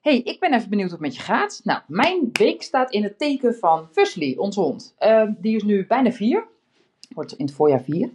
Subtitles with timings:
[0.00, 1.60] Hey, ik ben even benieuwd hoe het met je gaat.
[1.64, 4.94] Nou, mijn week staat in het teken van Fusley, onze hond.
[5.00, 6.46] Uh, die is nu bijna vier.
[7.14, 8.10] Wordt in het voorjaar vier.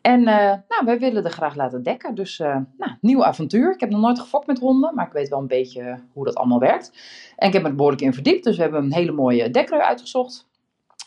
[0.00, 0.26] En uh,
[0.68, 2.14] nou, wij willen er graag laten dekken.
[2.14, 3.72] Dus, uh, nou, nieuw avontuur.
[3.72, 6.34] Ik heb nog nooit gefokt met honden, maar ik weet wel een beetje hoe dat
[6.34, 6.92] allemaal werkt.
[7.36, 9.82] En ik heb me er behoorlijk in verdiept, dus we hebben een hele mooie dekrui
[9.82, 10.46] uitgezocht.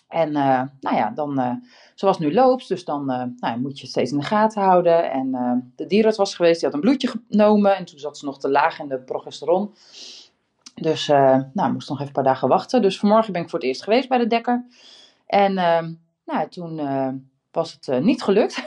[0.08, 1.62] En nou ja, dan,
[1.96, 3.06] zoals het nu loopt, dus dan
[3.40, 5.12] nou, moet je het steeds in de gaten houden.
[5.12, 5.32] En
[5.76, 7.76] de dierenarts was geweest, die had een bloedje genomen.
[7.76, 9.74] En toen zat ze nog te laag in de progesteron.
[10.82, 12.82] Dus uh, nou, moest nog even een paar dagen wachten.
[12.82, 14.66] Dus vanmorgen ben ik voor het eerst geweest bij de dekker.
[15.26, 15.88] En uh,
[16.26, 17.08] nou, toen uh,
[17.52, 18.64] was het niet gelukt.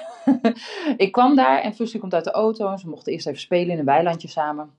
[0.97, 2.71] ik kwam daar en Fusli komt uit de auto.
[2.71, 4.71] En ze mochten eerst even spelen in een weilandje samen.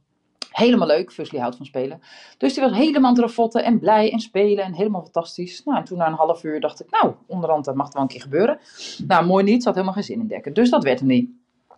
[0.52, 2.02] Helemaal leuk, Fusli houdt van spelen.
[2.38, 5.64] Dus die was helemaal drafotten en blij en spelen en helemaal fantastisch.
[5.64, 8.08] Nou, en toen na een half uur dacht ik, nou, onderhand dat mag wel een
[8.08, 8.60] keer gebeuren.
[9.08, 10.54] Nou, mooi niet, ze had helemaal geen zin in dekken.
[10.54, 11.30] Dus dat werd er niet.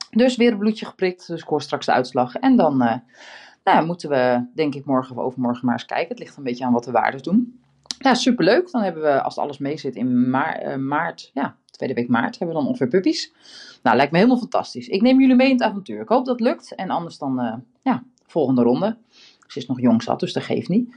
[0.09, 2.36] Dus weer een bloedje geprikt, dus ik hoor straks de uitslag.
[2.36, 3.02] En dan
[3.73, 6.07] nou, moeten we denk ik morgen of overmorgen maar eens kijken.
[6.07, 7.59] Het ligt een beetje aan wat de waardes doen.
[7.99, 8.71] Ja, superleuk.
[8.71, 12.55] Dan hebben we, als alles mee zit, in uh, maart, ja, tweede week maart, hebben
[12.55, 13.33] we dan ongeveer puppies.
[13.83, 14.87] Nou, lijkt me helemaal fantastisch.
[14.87, 16.01] Ik neem jullie mee in het avontuur.
[16.01, 16.75] Ik hoop dat het lukt.
[16.75, 18.97] En anders dan, uh, ja, volgende ronde.
[19.47, 20.95] Ze is nog jong zat, dus dat geeft niet.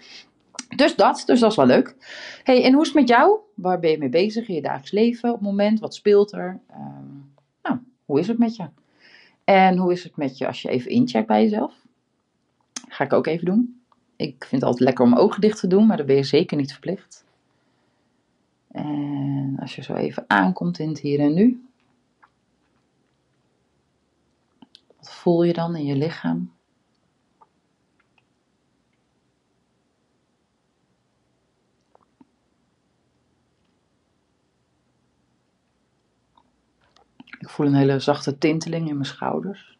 [0.76, 1.96] Dus dat, dus dat is wel leuk.
[2.44, 3.38] hey, en hoe is het met jou?
[3.54, 5.80] Waar ben je mee bezig in je dagelijks leven op het moment?
[5.80, 6.60] Wat speelt er?
[6.70, 6.76] Uh,
[7.62, 8.68] nou, hoe is het met je?
[9.44, 11.72] En hoe is het met je als je even incheckt bij jezelf?
[12.90, 13.82] Ga ik ook even doen.
[14.16, 16.56] Ik vind het altijd lekker om ogen dicht te doen, maar dat ben je zeker
[16.56, 17.24] niet verplicht.
[18.70, 21.64] En als je zo even aankomt in het hier en nu.
[24.96, 26.52] Wat voel je dan in je lichaam?
[37.38, 39.78] Ik voel een hele zachte tinteling in mijn schouders.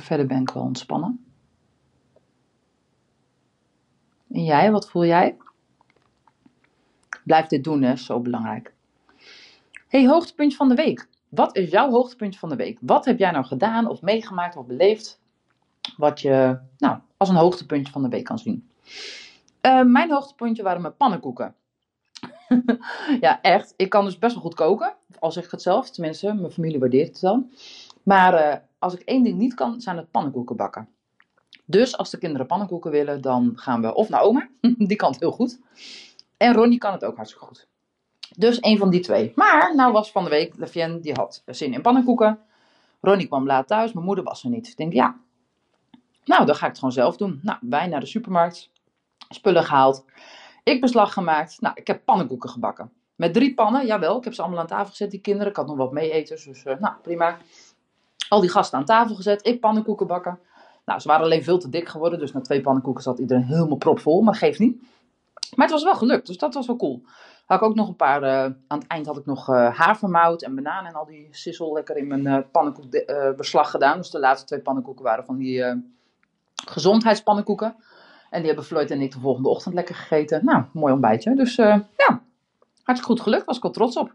[0.00, 1.24] Verder ben ik wel ontspannen.
[4.30, 5.36] En jij, wat voel jij?
[7.24, 8.74] Blijf dit doen, hè, zo belangrijk.
[9.88, 11.08] Hey, hoogtepuntje van de week.
[11.28, 12.78] Wat is jouw hoogtepuntje van de week?
[12.80, 15.20] Wat heb jij nou gedaan of meegemaakt of beleefd?
[15.96, 18.68] Wat je nou, als een hoogtepuntje van de week kan zien.
[19.62, 21.54] Uh, mijn hoogtepuntje waren mijn pannenkoeken.
[23.20, 23.74] ja, echt.
[23.76, 24.94] Ik kan dus best wel goed koken.
[25.18, 25.90] Al zeg ik het zelf.
[25.90, 27.50] Tenminste, mijn familie waardeert het dan.
[28.02, 30.88] Maar uh, als ik één ding niet kan, zijn het pannenkoeken bakken.
[31.64, 34.48] Dus als de kinderen pannenkoeken willen, dan gaan we of naar oma,
[34.90, 35.60] die kan het heel goed.
[36.36, 37.68] En Ronnie kan het ook hartstikke goed.
[38.36, 39.32] Dus één van die twee.
[39.34, 42.38] Maar nou was van de week, Levienne die had zin in pannenkoeken.
[43.00, 44.68] Ronnie kwam laat thuis, mijn moeder was er niet.
[44.68, 45.16] Ik denk, ja,
[46.24, 47.40] nou dan ga ik het gewoon zelf doen.
[47.42, 48.70] Nou, wij naar de supermarkt,
[49.28, 50.04] spullen gehaald.
[50.62, 51.60] Ik beslag gemaakt.
[51.60, 52.92] Nou, ik heb pannenkoeken gebakken.
[53.14, 54.18] Met drie pannen, jawel.
[54.18, 55.48] Ik heb ze allemaal aan tafel gezet, die kinderen.
[55.48, 57.38] Ik had nog wat meeeters, dus uh, nou, prima.
[58.28, 60.38] Al die gasten aan tafel gezet, ik pannenkoeken bakken.
[60.84, 63.76] Nou, ze waren alleen veel te dik geworden, dus na twee pannenkoeken zat iedereen helemaal
[63.76, 64.82] propvol, maar geeft niet.
[65.54, 67.02] Maar het was wel gelukt, dus dat was wel cool.
[67.46, 70.42] Had ik ook nog een paar, uh, aan het eind had ik nog uh, havermout
[70.42, 73.96] en bananen en al die sissel lekker in mijn uh, pannenkoekbeslag gedaan.
[73.96, 75.82] Dus de laatste twee pannenkoeken waren van die
[76.66, 77.76] gezondheidspannenkoeken.
[78.30, 80.44] En die hebben Floyd en ik de volgende ochtend lekker gegeten.
[80.44, 81.34] Nou, mooi ontbijtje.
[81.34, 82.22] Dus ja,
[82.82, 84.14] hartstikke goed gelukt, was ik al trots op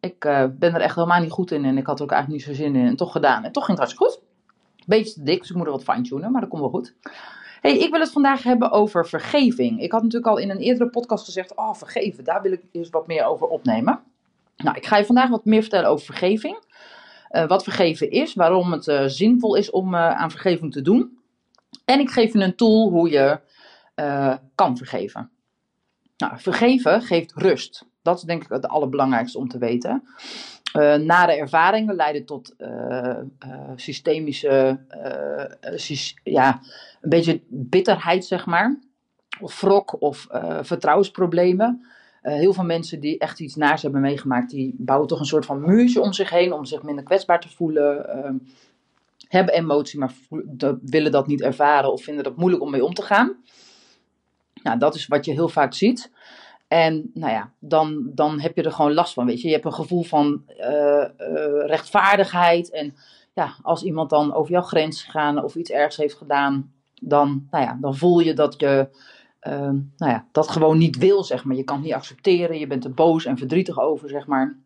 [0.00, 2.46] ik uh, ben er echt helemaal niet goed in en ik had er ook eigenlijk
[2.46, 3.44] niet zo zin in en toch gedaan.
[3.44, 4.26] En toch ging het hartstikke goed.
[4.86, 6.94] Beetje te dik, dus ik moet er wat fine-tunen, maar dat komt wel goed.
[7.60, 9.80] Hey, ik wil het vandaag hebben over vergeving.
[9.82, 12.90] Ik had natuurlijk al in een eerdere podcast gezegd, oh vergeven, daar wil ik eens
[12.90, 14.00] wat meer over opnemen.
[14.56, 16.58] Nou, ik ga je vandaag wat meer vertellen over vergeving.
[17.30, 21.18] Uh, wat vergeven is, waarom het uh, zinvol is om aan vergeving te doen.
[21.84, 23.40] En ik geef je een tool hoe je
[24.54, 25.30] kan vergeven.
[26.16, 27.87] Nou, vergeven geeft rust.
[28.08, 30.02] Dat is denk ik het allerbelangrijkste om te weten.
[30.76, 32.68] Uh, nare ervaringen leiden tot uh,
[33.46, 34.80] uh, systemische,
[36.22, 36.60] ja,
[37.00, 38.78] een beetje bitterheid, zeg maar.
[39.40, 40.26] Of wrok of
[40.60, 41.86] vertrouwensproblemen.
[42.22, 45.60] heel veel mensen die echt iets naars hebben meegemaakt, die bouwen toch een soort van
[45.60, 48.08] muurtje om zich heen om zich minder kwetsbaar te voelen.
[48.08, 48.34] Ehm,
[49.28, 50.12] hebben emotie, maar
[50.82, 53.36] willen dat niet ervaren of vinden dat moeilijk om mee om te gaan.
[54.62, 56.10] Nou, dat is wat je heel vaak ziet.
[56.68, 59.48] En nou ja, dan, dan heb je er gewoon last van, weet je.
[59.48, 62.94] Je hebt een gevoel van uh, uh, rechtvaardigheid en
[63.34, 67.46] ja, als iemand dan over jouw grens is gegaan of iets ergs heeft gedaan, dan,
[67.50, 68.88] nou ja, dan voel je dat je
[69.40, 71.56] ehm, nou ja, dat gewoon niet wil, zeg maar.
[71.56, 74.58] Je kan het niet accepteren, je bent er boos en verdrietig over, zeg maar.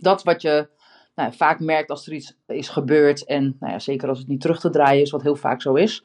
[0.00, 0.68] Dat wat je
[1.14, 3.24] nou, vaak merkt als er iets is gebeurd.
[3.24, 5.74] En nou ja, zeker als het niet terug te draaien is, wat heel vaak zo
[5.74, 6.04] is.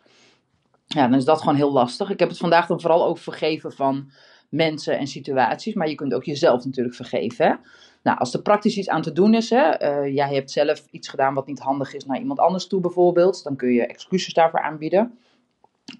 [0.87, 2.09] Ja, dan is dat gewoon heel lastig.
[2.09, 4.11] Ik heb het vandaag dan vooral over vergeven van
[4.55, 5.73] mensen en situaties.
[5.73, 7.59] Maar je kunt ook jezelf natuurlijk vergeven.
[8.03, 11.07] Nou, als er praktisch iets aan te doen is, hè, uh, jij hebt zelf iets
[11.07, 14.61] gedaan wat niet handig is naar iemand anders toe bijvoorbeeld, dan kun je excuses daarvoor
[14.61, 15.17] aanbieden.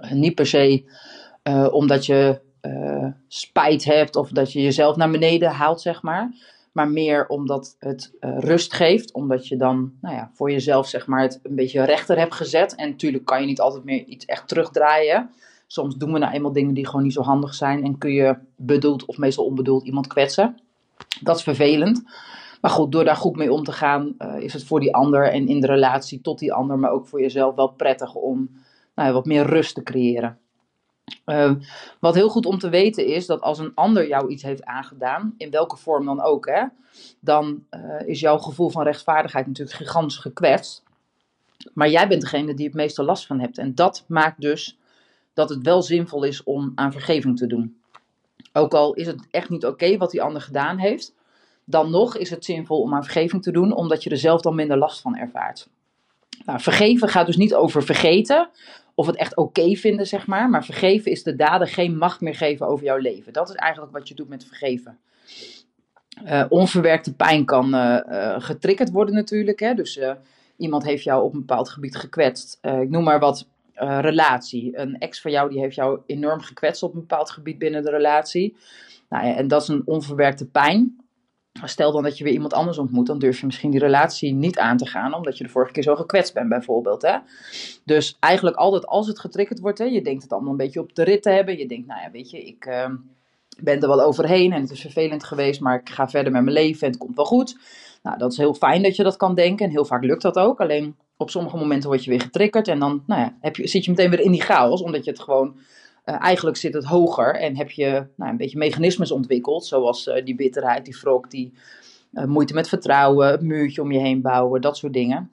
[0.03, 0.83] Uh, niet per se
[1.43, 2.43] uh, omdat je
[3.27, 6.31] spijt hebt of dat je jezelf naar beneden haalt, zeg maar
[6.75, 9.13] maar meer omdat het rust geeft.
[9.13, 12.75] Omdat je dan nou ja, voor jezelf zeg maar, het een beetje rechter hebt gezet.
[12.75, 15.29] En natuurlijk kan je niet altijd meer iets echt terugdraaien.
[15.67, 17.83] Soms doen we nou eenmaal dingen die gewoon niet zo handig zijn.
[17.83, 20.59] En kun je bedoeld of meestal onbedoeld iemand kwetsen.
[21.21, 22.03] Dat is vervelend.
[22.61, 25.31] Maar goed, door daar goed mee om te gaan, uh, is het voor die ander
[25.31, 28.49] en in de relatie tot die ander, maar ook voor jezelf wel prettig om
[28.95, 30.37] nou wat meer rust te creëren.
[31.25, 31.51] Uh,
[31.99, 35.33] wat heel goed om te weten is dat als een ander jou iets heeft aangedaan,
[35.37, 36.63] in welke vorm dan ook, hè,
[37.19, 40.83] dan uh, is jouw gevoel van rechtvaardigheid natuurlijk gigantisch gekwetst.
[41.73, 43.57] Maar jij bent degene die het meeste last van hebt.
[43.57, 44.77] En dat maakt dus
[45.35, 47.77] dat het wel zinvol is om aan vergeving te doen.
[48.53, 51.13] Ook al is het echt niet oké wat die ander gedaan heeft,
[51.65, 54.55] dan nog is het zinvol om aan vergeving te doen, omdat je er zelf dan
[54.55, 55.67] minder last van ervaart.
[56.45, 58.49] Nou, vergeven gaat dus niet over vergeten
[58.95, 60.49] of het echt oké vinden, zeg maar.
[60.49, 63.33] Maar vergeven is de dader geen macht meer geven over jouw leven.
[63.33, 64.97] Dat is eigenlijk wat je doet met vergeven.
[66.25, 69.59] Uh, onverwerkte pijn kan uh, uh, getriggerd worden natuurlijk.
[69.59, 69.73] Hè?
[69.73, 69.99] Dus
[70.57, 72.59] iemand heeft jou op een bepaald gebied gekwetst.
[72.61, 74.77] ik noem maar wat relatie.
[74.77, 77.89] Een ex van jou die heeft jou enorm gekwetst op een bepaald gebied binnen de
[77.89, 78.57] relatie.
[79.09, 81.05] Nou ja, en dat is een onverwerkte pijn.
[81.63, 84.59] Stel dan dat je weer iemand anders ontmoet, dan durf je misschien die relatie niet
[84.59, 87.01] aan te gaan, omdat je de vorige keer zo gekwetst bent, bijvoorbeeld.
[87.01, 87.17] Hè?
[87.85, 90.95] Dus eigenlijk altijd als het getriggerd wordt, hè, je denkt het allemaal een beetje op
[90.95, 91.57] de rit te hebben.
[91.57, 92.89] Je denkt, nou ja, weet je, ik uh,
[93.59, 96.55] ben er wel overheen en het is vervelend geweest, maar ik ga verder met mijn
[96.55, 97.57] leven en het komt wel goed.
[98.03, 100.37] Nou, dat is heel fijn dat je dat kan denken en heel vaak lukt dat
[100.37, 100.61] ook.
[100.61, 103.85] Alleen op sommige momenten word je weer getriggerd en dan nou ja, heb je, zit
[103.85, 105.57] je meteen weer in die chaos, omdat je het gewoon
[106.05, 110.25] uh, eigenlijk zit het hoger en heb je nou, een beetje mechanismes ontwikkeld, zoals uh,
[110.25, 111.53] die bitterheid, die wrok, die
[112.13, 115.29] uh, moeite met vertrouwen, het muurtje om je heen bouwen, dat soort dingen.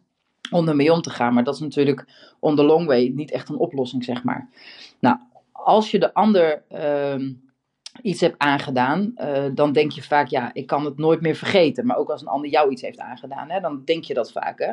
[0.50, 1.34] Om ermee om te gaan.
[1.34, 2.06] Maar dat is natuurlijk
[2.40, 4.49] on the long way niet echt een oplossing, zeg maar.
[5.00, 5.17] Nou,
[5.52, 7.32] als je de ander ehm,
[8.02, 9.14] iets hebt aangedaan,
[9.55, 11.87] dan denk je vaak, ja, ik kan het nooit meer vergeten.
[11.87, 14.58] Maar ook als een ander jou iets heeft aangedaan, hè, dan denk je dat vaak.
[14.58, 14.73] Hè?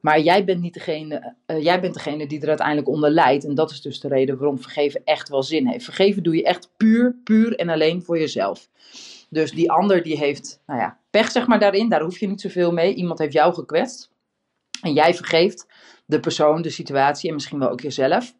[0.00, 3.44] Maar jij bent niet degene, uh, jij bent degene die er uiteindelijk onder lijdt.
[3.44, 5.84] En dat is dus de reden waarom vergeven echt wel zin heeft.
[5.84, 8.68] Vergeven doe je echt puur, puur en alleen voor jezelf.
[9.30, 11.88] Dus die ander die heeft, nou ja, pech zeg maar daarin.
[11.88, 12.94] Daar hoef je niet zoveel mee.
[12.94, 14.10] Iemand heeft jou gekwetst.
[14.82, 15.66] En jij vergeeft
[16.06, 18.34] de persoon, de situatie en misschien wel ook jezelf.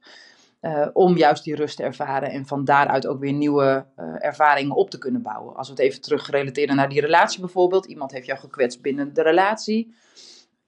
[0.61, 4.77] Uh, om juist die rust te ervaren en van daaruit ook weer nieuwe uh, ervaringen
[4.77, 5.57] op te kunnen bouwen.
[5.57, 6.31] Als we het even terug
[6.67, 7.87] naar die relatie bijvoorbeeld.
[7.87, 9.95] Iemand heeft jou gekwetst binnen de relatie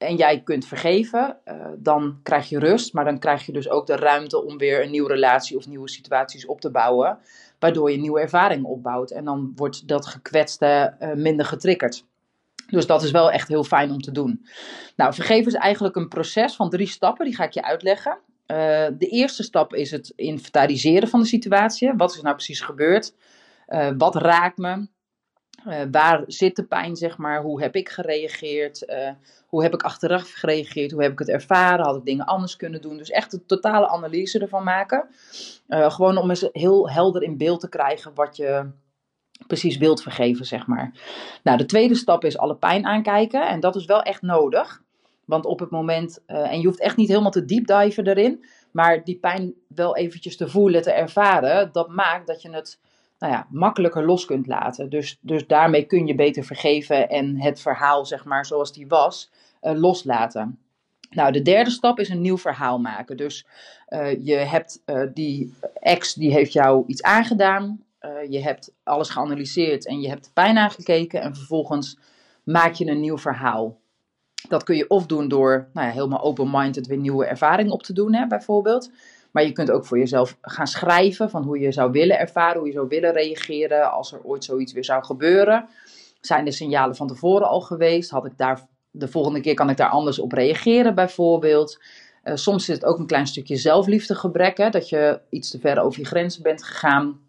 [0.01, 3.87] en jij kunt vergeven, uh, dan krijg je rust, maar dan krijg je dus ook
[3.87, 7.17] de ruimte om weer een nieuwe relatie of nieuwe situaties op te bouwen,
[7.59, 12.05] waardoor je nieuwe ervaringen opbouwt en dan wordt dat gekwetste uh, minder getriggerd.
[12.67, 14.45] Dus dat is wel echt heel fijn om te doen.
[14.95, 18.17] Nou, vergeven is eigenlijk een proces van drie stappen, die ga ik je uitleggen.
[18.47, 18.57] Uh,
[18.97, 21.93] de eerste stap is het inventariseren van de situatie.
[21.97, 23.13] Wat is nou precies gebeurd?
[23.97, 24.87] wat raakt me?
[25.67, 27.41] Uh, waar zit de pijn, zeg maar?
[27.41, 28.83] Hoe heb ik gereageerd?
[28.87, 29.09] Uh,
[29.47, 30.91] hoe heb ik achteraf gereageerd?
[30.91, 31.85] Hoe heb ik het ervaren?
[31.85, 32.97] Had ik dingen anders kunnen doen?
[32.97, 35.07] Dus echt een totale analyse ervan maken.
[35.67, 38.69] Uh, gewoon om eens heel helder in beeld te krijgen wat je
[39.47, 40.91] precies wilt vergeven, zeg maar.
[41.43, 43.47] Nou, de tweede stap is alle pijn aankijken.
[43.47, 44.81] En dat is wel echt nodig.
[45.25, 49.03] Want op het moment, en je hoeft echt niet helemaal te deep diven erin, maar
[49.03, 52.79] die pijn wel eventjes te voelen, te ervaren, dat maakt dat je het
[53.21, 54.89] nou ja, makkelijker los kunt laten.
[54.89, 59.31] Dus, dus daarmee kun je beter vergeven en het verhaal, zeg maar, zoals die was,
[59.61, 60.59] uh, loslaten.
[61.09, 63.17] Nou, de derde stap is een nieuw verhaal maken.
[63.17, 63.45] Dus
[63.89, 67.83] uh, je hebt uh, die ex, die heeft jou iets aangedaan.
[68.29, 71.21] je hebt alles geanalyseerd en je hebt de pijn aangekeken.
[71.21, 71.97] En vervolgens
[72.43, 73.79] maak je een nieuw verhaal.
[74.49, 77.93] Dat kun je of doen door nou ja, helemaal open-minded weer nieuwe ervaringen op te
[77.93, 78.91] doen, hè, bijvoorbeeld.
[79.31, 82.67] Maar je kunt ook voor jezelf gaan schrijven van hoe je zou willen ervaren, hoe
[82.67, 85.67] je zou willen reageren als er ooit zoiets weer zou gebeuren.
[86.21, 88.09] Zijn de signalen van tevoren al geweest?
[88.09, 91.79] Had ik daar, de volgende keer kan ik daar anders op reageren bijvoorbeeld?
[92.23, 95.79] Uh, soms zit het ook een klein stukje zelfliefdegebrek, hè, dat je iets te ver
[95.79, 97.19] over je grenzen bent gegaan.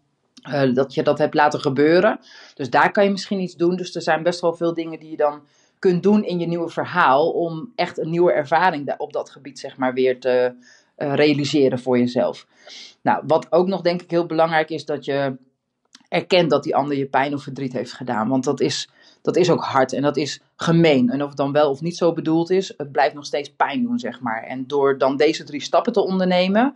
[0.49, 2.19] Uh, dat je dat hebt laten gebeuren.
[2.53, 3.75] Dus daar kan je misschien iets doen.
[3.75, 5.41] Dus er zijn best wel veel dingen die je dan
[5.79, 9.77] kunt doen in je nieuwe verhaal om echt een nieuwe ervaring op dat gebied zeg
[9.77, 10.55] maar weer te
[11.11, 12.47] realiseren voor jezelf.
[13.01, 15.37] Nou, wat ook nog denk ik heel belangrijk is dat je
[16.13, 18.29] erkent dat die ander je pijn of verdriet heeft gedaan.
[18.29, 18.89] Want dat is,
[19.21, 21.09] dat is ook hard en dat is gemeen.
[21.09, 23.83] En of het dan wel of niet zo bedoeld is, het blijft nog steeds pijn
[23.83, 24.43] doen, zeg maar.
[24.43, 26.75] En door dan deze drie stappen te ondernemen,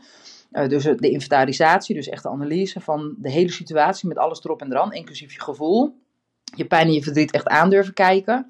[0.52, 4.62] uh, dus de inventarisatie, dus echt de analyse van de hele situatie met alles erop
[4.62, 5.96] en eraan, inclusief je gevoel,
[6.56, 8.46] je pijn en je verdriet echt aan durven kijken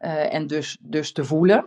[0.00, 1.64] uh, en dus, dus te voelen.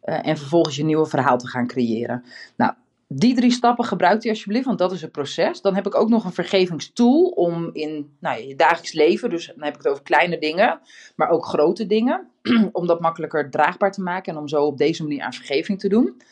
[0.00, 2.24] En vervolgens je nieuwe verhaal te gaan creëren.
[2.56, 2.72] Nou,
[3.12, 5.60] die drie stappen gebruikt u alsjeblieft, want dat is het proces.
[5.60, 9.64] Dan heb ik ook nog een vergevingstool om in nou, je dagelijks leven, dus dan
[9.64, 10.80] heb ik het over kleine dingen,
[11.16, 12.28] maar ook grote dingen,
[12.72, 15.88] om dat makkelijker draagbaar te maken en om zo op deze manier aan vergeving te
[15.88, 16.22] doen.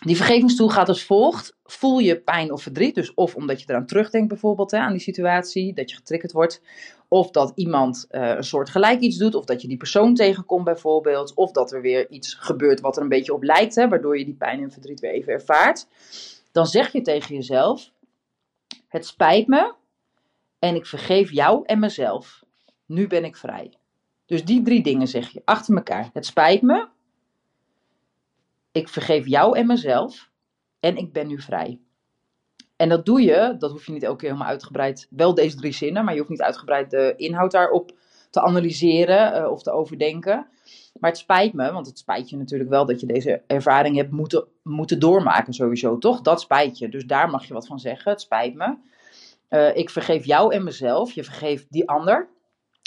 [0.00, 1.56] Die vergevingstoel gaat als volgt.
[1.64, 5.00] Voel je pijn of verdriet, dus of omdat je eraan terugdenkt bijvoorbeeld hè, aan die
[5.00, 6.62] situatie, dat je getriggerd wordt,
[7.12, 10.64] of dat iemand uh, een soort gelijk iets doet, of dat je die persoon tegenkomt
[10.64, 14.18] bijvoorbeeld, of dat er weer iets gebeurt wat er een beetje op lijkt, hè, waardoor
[14.18, 15.86] je die pijn en verdriet weer even ervaart.
[16.52, 17.90] Dan zeg je tegen jezelf,
[18.88, 19.74] het spijt me
[20.58, 22.44] en ik vergeef jou en mezelf.
[22.86, 23.72] Nu ben ik vrij.
[24.26, 26.10] Dus die drie dingen zeg je achter elkaar.
[26.12, 26.88] Het spijt me,
[28.72, 30.30] ik vergeef jou en mezelf
[30.80, 31.80] en ik ben nu vrij.
[32.80, 35.72] En dat doe je, dat hoef je niet elke keer helemaal uitgebreid, wel deze drie
[35.72, 37.92] zinnen, maar je hoeft niet uitgebreid de inhoud daarop
[38.30, 40.46] te analyseren uh, of te overdenken.
[41.00, 44.10] Maar het spijt me, want het spijt je natuurlijk wel dat je deze ervaring hebt
[44.10, 46.20] moeten, moeten doormaken sowieso, toch?
[46.20, 48.76] Dat spijt je, dus daar mag je wat van zeggen, het spijt me.
[49.50, 52.28] Uh, ik vergeef jou en mezelf, je vergeeft die ander,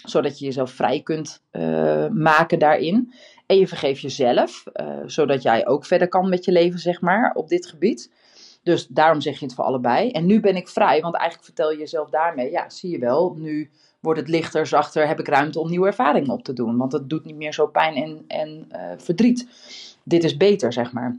[0.05, 3.13] zodat je jezelf vrij kunt uh, maken daarin.
[3.45, 4.63] En je vergeeft jezelf,
[5.05, 8.11] zodat jij ook verder kan met je leven, zeg maar, op dit gebied.
[8.63, 10.11] Dus daarom zeg je het voor allebei.
[10.11, 13.35] En nu ben ik vrij, want eigenlijk vertel je jezelf daarmee, ja, zie je wel,
[13.37, 16.77] nu wordt het lichter, zachter, heb ik ruimte om nieuwe ervaringen op te doen.
[16.77, 19.47] Want het doet niet meer zo pijn en, en uh, verdriet.
[20.03, 21.17] Dit is beter, zeg maar.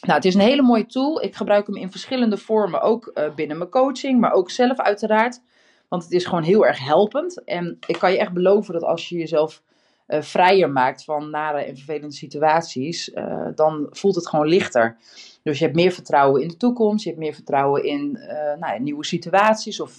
[0.00, 1.22] Nou, het is een hele mooie tool.
[1.22, 5.40] Ik gebruik hem in verschillende vormen, ook uh, binnen mijn coaching, maar ook zelf uiteraard.
[5.88, 7.44] Want het is gewoon heel erg helpend.
[7.44, 9.62] En ik kan je echt beloven dat als je jezelf
[10.08, 14.96] uh, vrijer maakt van nare en vervelende situaties, uh, dan voelt het gewoon lichter.
[15.42, 18.80] Dus je hebt meer vertrouwen in de toekomst, je hebt meer vertrouwen in uh, nou
[18.80, 19.98] nieuwe situaties of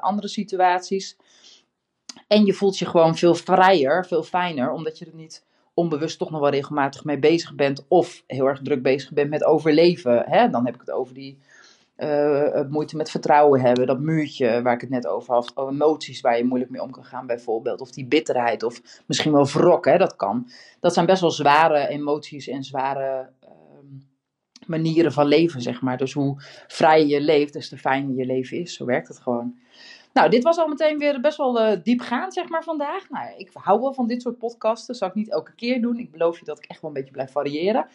[0.00, 1.16] andere situaties.
[2.28, 5.44] En je voelt je gewoon veel vrijer, veel fijner, omdat je er niet
[5.74, 9.44] onbewust toch nog wel regelmatig mee bezig bent of heel erg druk bezig bent met
[9.44, 10.24] overleven.
[10.26, 10.50] Hè?
[10.50, 11.38] Dan heb ik het over die
[11.98, 16.36] uh, moeite met vertrouwen hebben, dat muurtje waar ik het net over had, emoties waar
[16.36, 19.98] je moeilijk mee om kan gaan bijvoorbeeld, of die bitterheid, of misschien wel wrok, hè,
[19.98, 20.50] dat kan.
[20.80, 23.48] Dat zijn best wel zware emoties en zware uh,
[24.66, 25.96] manieren van leven, zeg maar.
[25.96, 28.74] Dus hoe vrij je leeft, des te fijner je leven is.
[28.74, 29.58] Zo werkt het gewoon.
[30.12, 33.10] Nou, dit was al meteen weer best wel uh, diepgaand, zeg maar, vandaag.
[33.10, 34.94] Nou, ik hou wel van dit soort podcasten.
[34.94, 35.98] Zal ik niet elke keer doen.
[35.98, 37.86] Ik beloof je dat ik echt wel een beetje blijf variëren.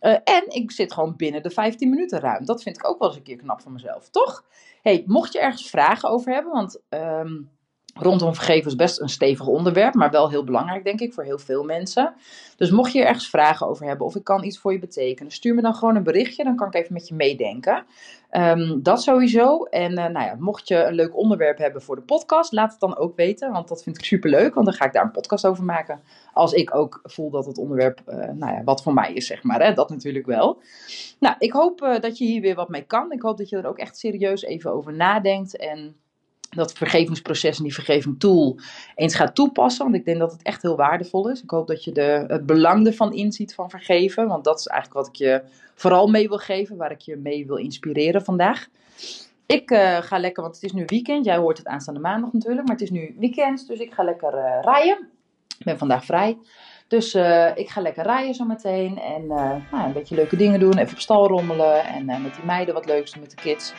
[0.00, 2.44] Uh, en ik zit gewoon binnen de 15 minuten ruim.
[2.44, 4.44] Dat vind ik ook wel eens een keer knap van mezelf, toch?
[4.86, 6.80] hey, mocht je ergens vragen over hebben, want...
[6.88, 7.54] Um,
[7.98, 11.38] Rondom vergeven is best een stevig onderwerp, maar wel heel belangrijk, denk ik, voor heel
[11.38, 12.14] veel mensen.
[12.56, 15.54] Dus mocht je ergens vragen over hebben of ik kan iets voor je betekenen, stuur
[15.54, 17.84] me dan gewoon een berichtje, dan kan ik even met je meedenken.
[18.30, 19.64] Um, dat sowieso.
[19.64, 22.80] En uh, nou ja, mocht je een leuk onderwerp hebben voor de podcast, laat het
[22.80, 25.10] dan ook weten, want dat vind ik super leuk, want dan ga ik daar een
[25.10, 26.00] podcast over maken.
[26.32, 29.42] Als ik ook voel dat het onderwerp, uh, nou ja, wat voor mij is, zeg
[29.42, 29.62] maar.
[29.62, 29.72] Hè?
[29.72, 30.62] Dat natuurlijk wel.
[31.18, 33.12] Nou, ik hoop uh, dat je hier weer wat mee kan.
[33.12, 35.96] Ik hoop dat je er ook echt serieus even over nadenkt en
[36.56, 38.58] dat vergevingsproces en die vergeving tool
[38.94, 39.84] eens gaat toepassen.
[39.84, 41.42] Want ik denk dat het echt heel waardevol is.
[41.42, 44.28] Ik hoop dat je de, het belang ervan inziet van vergeven.
[44.28, 45.42] Want dat is eigenlijk wat ik je
[45.74, 46.76] vooral mee wil geven.
[46.76, 48.68] Waar ik je mee wil inspireren vandaag.
[49.46, 51.24] Ik uh, ga lekker, want het is nu weekend.
[51.24, 52.66] Jij hoort het aanstaande maandag natuurlijk.
[52.66, 55.08] Maar het is nu weekend, dus ik ga lekker uh, rijden.
[55.58, 56.38] Ik ben vandaag vrij.
[56.88, 58.98] Dus uh, ik ga lekker rijden zo meteen.
[58.98, 60.78] En nou, een beetje leuke dingen doen.
[60.78, 61.84] Even op stal rommelen.
[61.84, 63.72] En met die meiden wat leuks doen met de kids.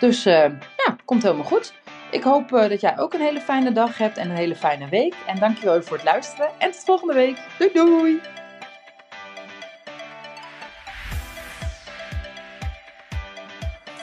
[0.00, 0.56] Dus ja,
[1.04, 1.74] komt helemaal goed.
[2.10, 4.88] Ik hoop uh, dat jij ook een hele fijne dag hebt en een hele fijne
[4.88, 5.14] week.
[5.26, 6.50] En dankjewel voor het luisteren.
[6.58, 7.36] En tot volgende week.
[7.58, 8.20] Doei doei!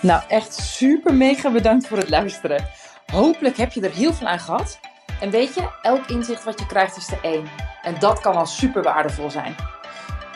[0.01, 2.65] Nou, echt super mega bedankt voor het luisteren.
[3.11, 4.79] Hopelijk heb je er heel veel aan gehad.
[5.21, 7.47] En weet je, elk inzicht wat je krijgt is de één.
[7.81, 9.55] En dat kan al super waardevol zijn.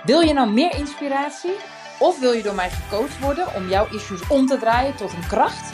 [0.05, 1.55] Wil je nou meer inspiratie?
[1.99, 5.27] Of wil je door mij gecoacht worden om jouw issues om te draaien tot een
[5.27, 5.73] kracht?